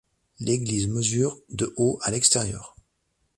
L’église 0.39 0.87
mesure 0.87 1.39
de 1.51 1.75
haut 1.77 1.99
à 2.01 2.09
l’extérieur. 2.09 2.75